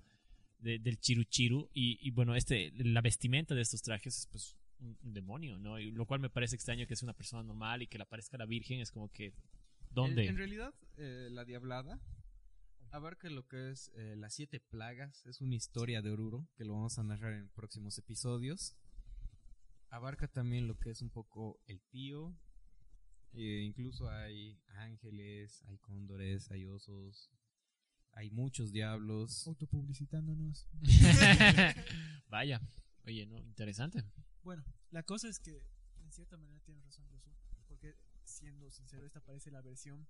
[0.60, 4.56] de- del chiru chiru y, y, bueno, este, la vestimenta de estos trajes es pues
[4.80, 5.78] un, demonio, ¿no?
[5.78, 8.38] Y lo cual me parece extraño que es una persona normal y que le aparezca
[8.38, 9.34] la Virgen es como que,
[9.90, 10.22] ¿dónde?
[10.24, 12.00] En, en realidad, eh, la Diablada
[12.92, 15.24] abarca lo que es eh, las siete plagas.
[15.26, 18.74] Es una historia de Oruro que lo vamos a narrar en próximos episodios.
[19.90, 22.34] Abarca también lo que es un poco el tío.
[23.32, 27.30] eh, incluso hay ángeles, hay cóndores, hay osos,
[28.12, 29.46] hay muchos diablos.
[29.46, 30.68] Autopublicitándonos.
[32.28, 32.60] Vaya,
[33.06, 33.38] oye, ¿no?
[33.38, 34.04] Interesante.
[34.42, 35.66] Bueno, la cosa es que
[35.98, 37.30] en cierta manera tienes razón, Josu,
[37.68, 40.06] porque siendo sincero, esta parece la versión.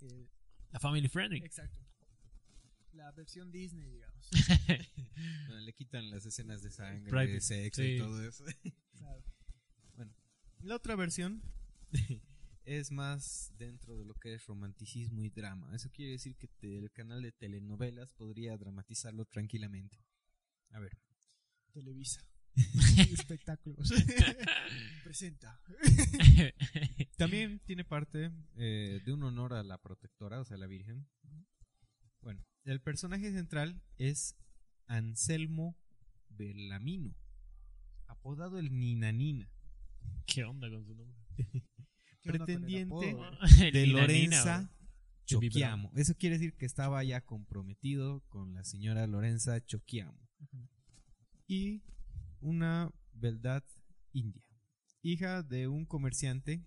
[0.00, 0.28] eh,
[0.70, 1.38] La family friendly.
[1.38, 1.78] exacto.
[2.92, 4.28] La versión Disney, digamos.
[5.46, 7.88] Bueno, le quitan las escenas de sangre, Private, de sexo sí.
[7.94, 8.44] y todo eso.
[8.98, 9.22] Claro.
[10.62, 11.42] La otra versión
[12.64, 15.74] es más dentro de lo que es romanticismo y drama.
[15.74, 19.98] Eso quiere decir que te- el canal de telenovelas podría dramatizarlo tranquilamente.
[20.70, 20.96] A ver.
[21.72, 22.20] Televisa.
[23.12, 23.90] Espectáculos.
[25.04, 25.60] Presenta.
[27.16, 31.08] También tiene parte eh, de un honor a la protectora, o sea, la Virgen.
[32.20, 34.36] Bueno, el personaje central es
[34.86, 35.76] Anselmo
[36.28, 37.14] Belamino,
[38.06, 39.50] apodado el Nina Nina,
[40.26, 41.22] ¿Qué onda con su nombre?
[42.22, 43.16] ¿Qué onda con el pretendiente
[43.72, 44.70] de Lorenza
[45.24, 45.90] Choquiamo.
[45.94, 50.18] Eso quiere decir que estaba ya comprometido con la señora Lorenza Choquiamo.
[51.46, 51.82] Y
[52.40, 53.62] una beldad
[54.12, 54.42] india,
[55.02, 56.64] hija de un comerciante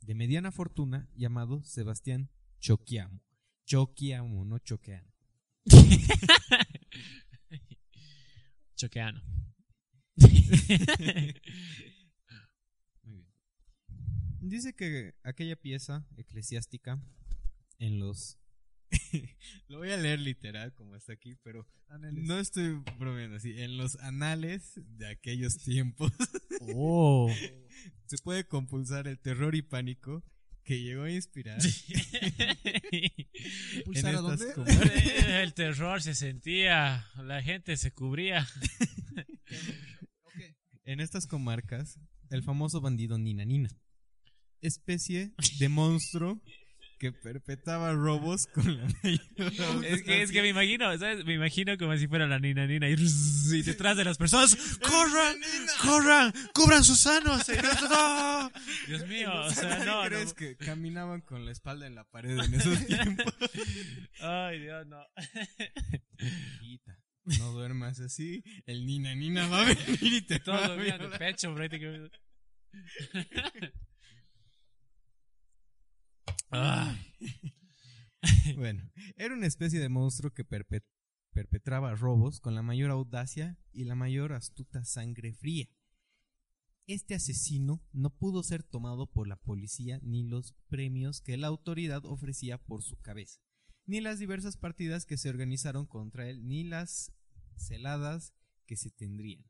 [0.00, 2.30] de mediana fortuna llamado Sebastián
[2.60, 3.20] Choquiamo.
[3.66, 5.12] Choquiamo, no Choqueano.
[8.76, 9.22] Choqueano.
[14.40, 17.00] Dice que aquella pieza eclesiástica
[17.78, 18.38] en los...
[19.68, 21.66] Lo voy a leer literal como está aquí, pero
[22.12, 23.60] no estoy bromeando así.
[23.60, 26.12] En los anales de aquellos tiempos
[26.60, 27.30] Oh.
[28.06, 30.22] se puede compulsar el terror y pánico
[30.62, 31.58] que llegó a inspirar
[32.92, 35.42] en ¿Pulsar a estas dónde?
[35.42, 38.46] El terror se sentía, la gente se cubría.
[40.84, 41.98] En estas comarcas
[42.28, 43.70] el famoso bandido Nina Nina,
[44.60, 46.40] especie de monstruo
[47.00, 48.86] que perpetraba robos con la
[49.86, 51.24] Es que, es que me imagino, ¿sabes?
[51.24, 55.38] Me imagino como si fuera la nina nina y, y detrás de las personas, ¡corran!
[55.80, 56.32] ¡corran!
[56.52, 57.48] ¡Cubran sus sanos!
[57.90, 58.52] ¡No!
[58.86, 60.34] Dios mío, o sea, no, ¿Crees no.
[60.34, 63.34] que caminaban con la espalda en la pared en esos tiempos?
[64.20, 65.02] Ay, Dios, no.
[67.24, 71.54] No duermas así, el Nina Nina va a venir y te va Todos a pecho,
[71.54, 72.18] prácticamente.
[78.56, 80.84] Bueno, era una especie de monstruo que perpe-
[81.32, 85.68] perpetraba robos con la mayor audacia y la mayor astuta sangre fría.
[86.86, 92.04] Este asesino no pudo ser tomado por la policía ni los premios que la autoridad
[92.04, 93.40] ofrecía por su cabeza,
[93.86, 97.12] ni las diversas partidas que se organizaron contra él, ni las
[97.56, 98.34] celadas
[98.66, 99.44] que se tendrían.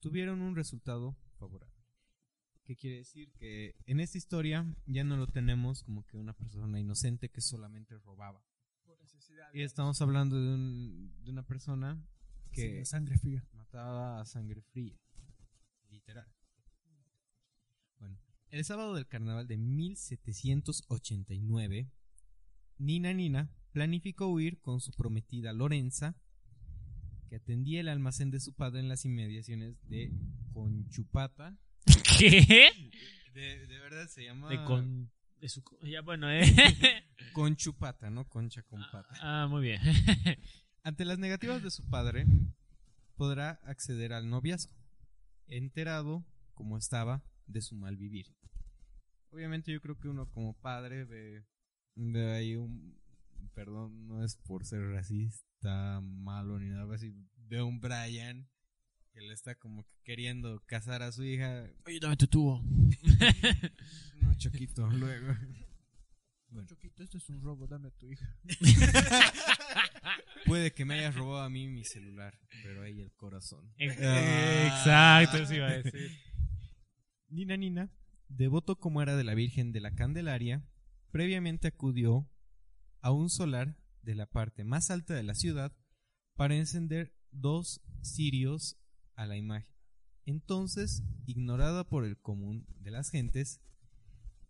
[0.00, 1.75] Tuvieron un resultado favorable.
[2.66, 3.30] ¿Qué quiere decir?
[3.38, 7.96] Que en esta historia ya no lo tenemos como que una persona inocente que solamente
[7.98, 8.42] robaba.
[8.84, 9.46] Por necesidad.
[9.54, 12.02] Y estamos hablando de, un- de una persona
[12.52, 13.44] que sangre fría.
[13.52, 14.96] mataba a sangre fría.
[15.90, 16.26] Literal.
[17.98, 18.18] Bueno,
[18.50, 21.90] el sábado del carnaval de 1789,
[22.78, 26.16] Nina Nina planificó huir con su prometida Lorenza,
[27.28, 30.12] que atendía el almacén de su padre en las inmediaciones de
[30.52, 31.58] Conchupata.
[32.18, 32.70] ¿Qué?
[33.32, 35.10] De, de verdad se llama De con.
[35.40, 35.62] De su.
[35.82, 36.42] Ya, bueno, eh.
[37.32, 38.28] Conchupata, ¿no?
[38.28, 39.14] Concha con pata.
[39.20, 39.80] Ah, muy bien.
[40.82, 42.26] Ante las negativas de su padre,
[43.16, 44.74] podrá acceder al noviazgo,
[45.48, 48.34] enterado como estaba de su mal vivir.
[49.30, 51.44] Obviamente yo creo que uno como padre ve,
[51.94, 52.98] ve ahí un...
[53.54, 57.14] Perdón, no es por ser racista, malo ni nada así.
[57.36, 58.48] Ve un Brian
[59.16, 61.64] que le está como que queriendo casar a su hija.
[61.86, 62.62] Oye, dame tu tubo.
[64.20, 65.34] No, choquito, luego.
[66.50, 66.68] Bueno.
[66.68, 68.36] Choquito, esto es un robo, dame a tu hija.
[70.46, 73.72] Puede que me hayas robado a mí mi celular, pero ahí el corazón.
[73.78, 74.66] Ex- Ah.
[74.66, 76.10] Exacto, eso iba a decir.
[77.28, 77.90] Nina Nina,
[78.28, 80.64] devoto como era de la Virgen de la Candelaria,
[81.10, 82.30] previamente acudió
[83.00, 85.72] a un solar de la parte más alta de la ciudad
[86.36, 88.76] para encender dos cirios
[89.16, 89.68] a la imagen.
[90.24, 93.60] Entonces, ignorada por el común de las gentes,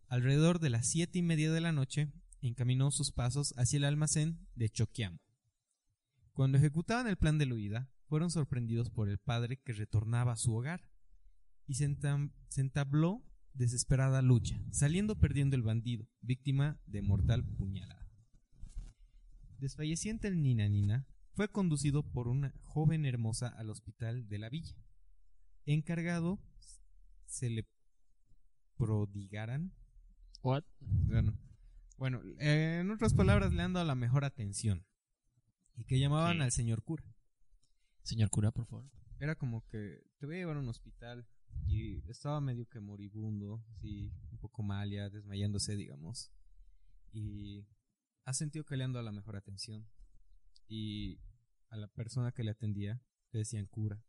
[0.08, 4.46] alrededor de las siete y media de la noche, encaminó sus pasos hacia el almacén
[4.54, 5.18] de Choquiamo.
[6.32, 10.36] Cuando ejecutaban el plan de la huida, fueron sorprendidos por el padre que retornaba a
[10.36, 10.90] su hogar
[11.66, 11.96] y se,
[12.56, 13.24] entabló
[13.54, 18.06] desesperada lucha, saliendo perdiendo el bandido, víctima de mortal puñalada.
[19.58, 24.74] Desfalleciente el Nina Nina, fue conducido por una joven hermosa al hospital de la villa.
[25.66, 26.40] Encargado
[27.26, 27.68] se le
[28.78, 29.74] prodigaran.
[30.42, 30.64] What?
[30.80, 31.38] Bueno,
[31.98, 34.86] bueno, eh, en otras palabras, le han dado la mejor atención.
[35.76, 37.04] Y que llamaban al señor cura.
[38.02, 38.90] Señor cura, por favor.
[39.20, 41.28] era como que te voy a llevar a un hospital
[41.66, 46.32] y estaba medio que moribundo, sí, un poco mal ya, desmayándose, digamos.
[47.12, 47.66] Y
[48.24, 49.86] ha sentido que le han dado la mejor atención.
[50.66, 51.20] Y
[51.68, 53.00] a la persona que le atendía
[53.32, 54.02] le decían cura.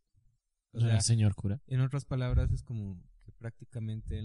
[0.72, 1.62] O sea, señor cura.
[1.68, 4.22] en otras palabras, es como que prácticamente,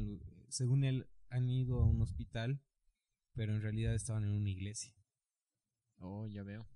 [0.49, 2.61] según él, han ido a un hospital,
[3.35, 4.95] pero en realidad estaban en una iglesia.
[5.99, 6.69] Oh, ya veo.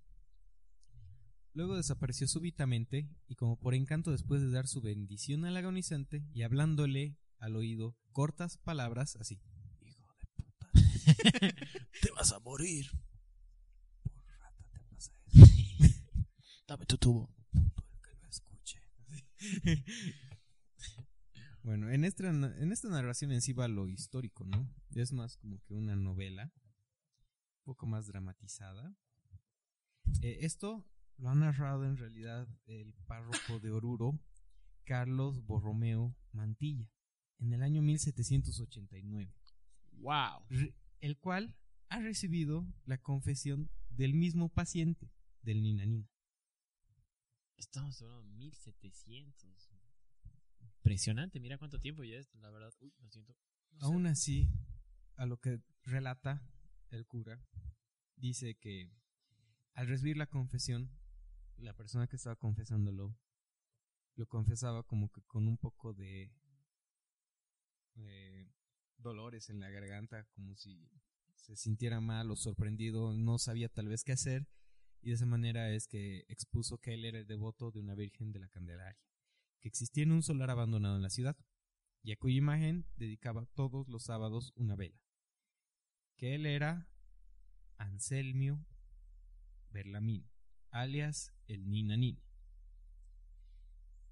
[1.53, 6.43] Luego desapareció súbitamente y como por encanto después de dar su bendición al agonizante y
[6.43, 9.41] hablándole al oído cortas palabras así.
[9.81, 10.71] Hijo de puta.
[12.03, 12.87] Te vas a morir.
[14.03, 14.81] Por rata te
[16.67, 17.33] Dame tu tubo.
[17.53, 18.81] que lo escuche.
[21.63, 24.69] bueno, en esta, en esta narración en sí va lo histórico, ¿no?
[24.91, 26.53] Es más como que una novela,
[27.59, 28.97] un poco más dramatizada.
[30.23, 30.85] Eh, esto
[31.19, 34.19] lo ha narrado en realidad el párroco de Oruro,
[34.85, 36.91] Carlos Borromeo Mantilla,
[37.39, 39.33] en el año 1789.
[39.93, 40.47] Wow.
[41.01, 41.55] El cual
[41.91, 45.13] ha recibido la confesión del mismo paciente,
[45.43, 46.16] del Nina Nina.
[47.57, 49.71] Estamos hablando de 1700.
[50.61, 52.73] Impresionante, mira cuánto tiempo ya es, la verdad.
[52.81, 53.35] Uy, lo siento.
[53.81, 54.49] Aún así,
[55.17, 56.43] a lo que relata
[56.91, 57.43] el cura,
[58.17, 58.91] dice que
[59.75, 60.91] al recibir la confesión,
[61.57, 63.19] la persona que estaba confesándolo
[64.15, 66.33] lo confesaba como que con un poco de
[68.99, 70.89] dolores en la garganta, como si
[71.35, 74.47] se sintiera mal o sorprendido, no sabía tal vez qué hacer,
[75.07, 78.33] y de esa manera es que expuso que él era el devoto de una Virgen
[78.33, 78.99] de la Candelaria,
[79.61, 81.37] que existía en un solar abandonado en la ciudad
[82.03, 85.01] y a cuya imagen dedicaba todos los sábados una vela.
[86.17, 86.89] Que él era
[87.77, 88.67] Anselmio
[89.71, 90.29] Berlamino,
[90.71, 92.25] alias el Nina Nina.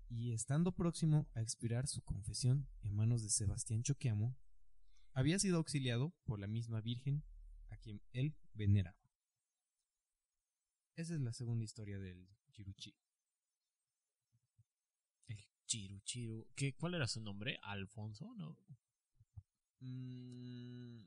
[0.09, 4.36] Y estando próximo a expirar su confesión en manos de Sebastián Choqueamo,
[5.12, 7.24] había sido auxiliado por la misma Virgen
[7.70, 9.03] a quien él veneraba.
[10.97, 12.95] Esa es la segunda historia del Chiruchi.
[15.26, 16.47] El Chiru Chiru.
[16.55, 17.59] ¿Qué, ¿Cuál era su nombre?
[17.62, 18.32] ¿Alfonso?
[18.36, 18.57] ¿No?
[19.80, 21.05] Mm,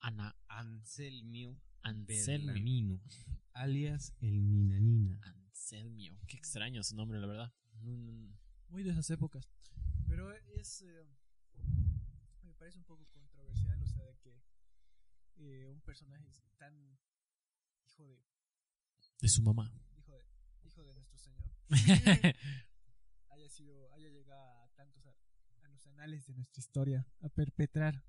[0.00, 0.36] Ana.
[0.48, 3.00] Anselmio Anselmio.
[3.52, 5.20] Alias el Nina Nina.
[5.22, 6.18] Anselmio.
[6.26, 7.54] Qué extraño su nombre, la verdad.
[8.68, 9.48] Muy de esas épocas.
[10.06, 10.82] Pero es.
[10.82, 11.06] eh,
[12.42, 14.42] me parece un poco controversial, o sea, de que
[15.36, 16.28] eh, un personaje
[16.58, 16.98] tan.
[17.86, 18.20] hijo de.
[19.20, 19.70] De su mamá.
[19.98, 20.24] hijo de,
[20.66, 21.50] hijo de nuestro Señor
[23.30, 23.92] haya sido.
[23.92, 25.04] haya llegado a tantos.
[25.06, 25.10] a,
[25.64, 28.02] a los anales de nuestra historia, a perpetrar.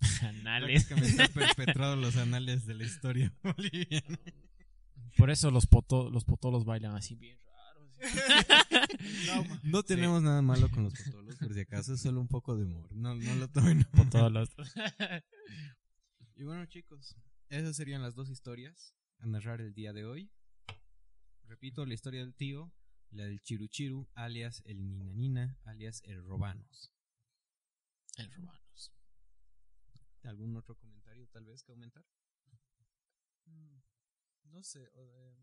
[0.22, 0.86] Anales.
[0.86, 4.18] Prácticamente ha perpetrado los anales de la historia boliviana.
[5.16, 7.96] Por eso los, poto, los potolos bailan así bien raros.
[9.62, 12.64] No tenemos nada malo con los potolos, por si acaso, es solo un poco de
[12.64, 12.94] humor.
[12.94, 13.84] No, no lo tomen.
[13.84, 14.50] Potolos.
[16.34, 17.16] Y bueno, chicos,
[17.48, 20.30] esas serían las dos historias a narrar el día de hoy.
[21.44, 22.72] Repito, la historia del tío,
[23.10, 26.92] la del Chiruchiru, alias el Nina Nina, alias el Robanos.
[28.16, 28.92] El romanos.
[30.24, 32.04] ¿Algún otro comentario tal vez que aumentar?
[33.44, 33.78] Mm,
[34.44, 34.88] No sé.
[34.94, 35.36] o, eh,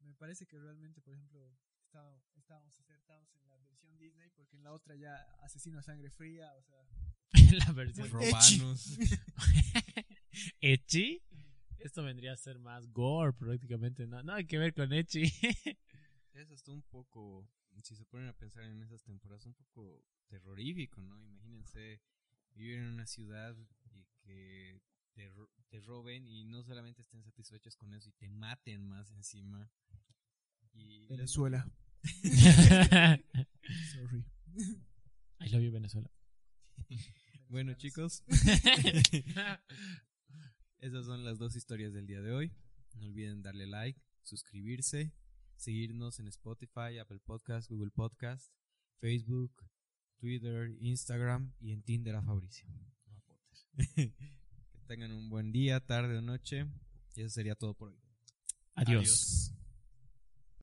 [0.00, 4.64] me parece que realmente, por ejemplo, está- estábamos acertados en la versión Disney, porque en
[4.64, 6.88] la otra ya asesino a sangre fría, o sea.
[7.68, 8.98] la versión Robanos.
[10.60, 11.22] Echi.
[11.84, 14.06] Esto vendría a ser más gore prácticamente.
[14.06, 15.24] No, nada que ver con Echi.
[16.32, 17.46] es hasta un poco,
[17.82, 21.22] si se ponen a pensar en esas temporadas, un poco terrorífico, ¿no?
[21.22, 22.00] Imagínense
[22.54, 23.54] vivir en una ciudad
[23.92, 24.80] y que
[25.68, 29.70] te roben y no solamente estén satisfechos con eso y te maten más encima.
[30.72, 31.70] Y Venezuela.
[33.92, 34.24] Sorry.
[35.40, 36.10] I love you, Venezuela.
[37.48, 38.24] Bueno, chicos,
[40.78, 42.52] esas son las dos historias del día de hoy.
[42.94, 45.12] No olviden darle like, suscribirse,
[45.56, 48.52] seguirnos en Spotify, Apple Podcast, Google Podcast,
[49.00, 49.52] Facebook,
[50.18, 52.68] Twitter, Instagram y en Tinder a Fabricio.
[53.94, 54.12] que
[54.86, 56.66] tengan un buen día, tarde o noche.
[57.14, 58.00] Y eso sería todo por hoy.
[58.74, 59.43] Adiós.